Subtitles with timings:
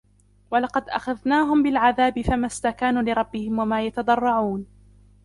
[0.51, 4.65] ولقد أخذناهم بالعذاب فما استكانوا لربهم وما يتضرعون